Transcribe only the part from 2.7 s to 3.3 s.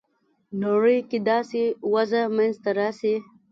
راسي.